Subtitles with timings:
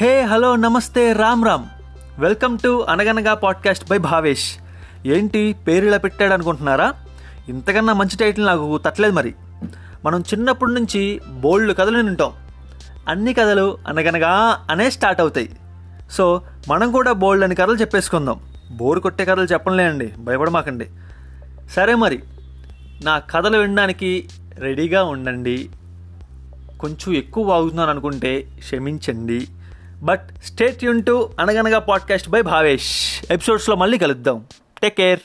[0.00, 1.64] హే hello నమస్తే Ram Ram.
[2.18, 4.56] Welcome to Anaganaga podcast by Bhavesh.
[5.06, 6.94] ఏంటి పేరు ఇలా పెట్టాడు అనుకుంటున్నారా
[7.48, 9.34] ఇంతకన్నా మంచి టైటిల్ నాకు తట్టలేదు మరి.
[10.04, 12.32] మనం చిన్నప్పటి నుంచి బోల్డ్ కథలు వింటాం.
[13.08, 15.56] అన్ని కథలు అనగనగా అనే స్టార్ట్ అవుతాయి.
[16.10, 18.40] సో మనం కూడా బోల్డ్ అని కథలు చెప్పేసుకుందాం.
[18.70, 20.86] బోర్ కొట్టే కథలు చెప్పలేండి భయపడమాకండి.
[21.70, 22.22] సరే మరి
[23.04, 25.70] నా కథలు వినడానికి రెడీగా ఉండండి.
[26.80, 29.48] కొంచెం ఎక్కువ వాగుతున్నాను అనుకుంటే క్షమించండి.
[30.02, 33.22] But stay Yoon to Anaganaga podcast by Bhavesh.
[33.30, 34.44] ఎపిసోడ్స్లో మళ్ళీ కలుద్దాం.
[34.82, 35.20] Take care.